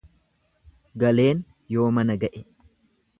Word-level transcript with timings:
Galeen 1.03 1.43
yoo 1.75 1.91
mana 1.99 2.17
ga'e. 2.25 2.43